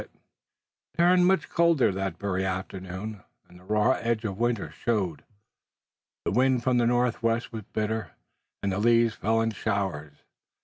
[0.01, 0.09] It
[0.97, 5.23] turned much colder that very afternoon, and the raw edge of winter showed.
[6.25, 8.13] The wind from the northwest was bitter
[8.63, 10.13] and the dead leaves fell in showers.